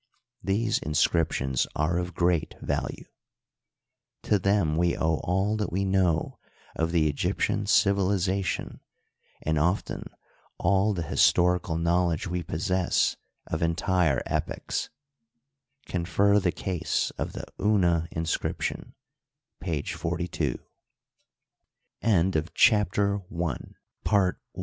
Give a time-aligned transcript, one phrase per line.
[0.43, 3.05] These inscriptions are of great value.
[4.23, 6.39] To them we owe all that we know
[6.75, 8.79] of the Eg)'ptian civilization,
[9.43, 10.09] and often
[10.57, 14.89] all the historical knowledge we possess of entire epochs
[15.85, 18.95] (confer the case of the Una inscription,
[19.59, 19.85] pag